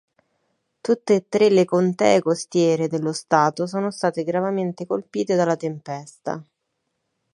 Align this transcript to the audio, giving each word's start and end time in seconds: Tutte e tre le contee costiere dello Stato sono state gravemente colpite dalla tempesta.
Tutte 0.81 1.13
e 1.13 1.25
tre 1.29 1.49
le 1.49 1.63
contee 1.63 2.23
costiere 2.23 2.87
dello 2.87 3.13
Stato 3.13 3.67
sono 3.67 3.91
state 3.91 4.23
gravemente 4.23 4.87
colpite 4.87 5.35
dalla 5.35 5.55
tempesta. 5.55 6.43